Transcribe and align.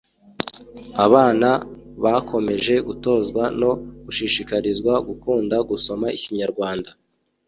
Abana 1.05 1.49
bakomeje 2.03 2.73
gutozwa 2.87 3.43
no 3.61 3.71
gushishikarizwa 4.05 4.93
gukunda 5.07 5.55
gusoma 5.69 6.05
ikinyarwanda 6.17 6.89